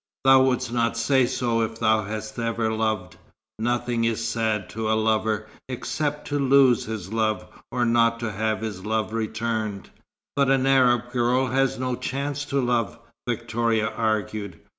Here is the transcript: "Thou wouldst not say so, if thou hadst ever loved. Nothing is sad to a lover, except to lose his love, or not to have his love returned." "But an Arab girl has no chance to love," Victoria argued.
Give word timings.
"Thou 0.23 0.41
wouldst 0.45 0.73
not 0.73 0.97
say 0.97 1.27
so, 1.27 1.61
if 1.61 1.77
thou 1.77 2.01
hadst 2.03 2.39
ever 2.39 2.73
loved. 2.73 3.17
Nothing 3.59 4.03
is 4.03 4.27
sad 4.27 4.67
to 4.69 4.89
a 4.91 4.97
lover, 4.97 5.47
except 5.69 6.27
to 6.29 6.39
lose 6.39 6.85
his 6.85 7.13
love, 7.13 7.45
or 7.71 7.85
not 7.85 8.19
to 8.21 8.31
have 8.31 8.61
his 8.61 8.83
love 8.83 9.13
returned." 9.13 9.91
"But 10.35 10.49
an 10.49 10.65
Arab 10.65 11.11
girl 11.11 11.45
has 11.45 11.77
no 11.77 11.95
chance 11.95 12.45
to 12.45 12.59
love," 12.59 12.97
Victoria 13.29 13.89
argued. 13.89 14.59